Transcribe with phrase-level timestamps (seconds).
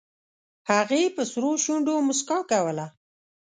[0.69, 2.85] هغې په سرو شونډو موسکا کوله